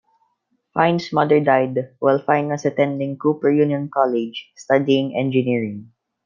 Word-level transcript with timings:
Fine's 0.73 1.13
mother 1.13 1.39
died 1.39 1.93
while 1.99 2.17
Fine 2.17 2.47
was 2.47 2.65
attending 2.65 3.17
Cooper 3.19 3.51
Union 3.51 3.87
college, 3.87 4.49
studying 4.55 5.15
engineering. 5.15 5.91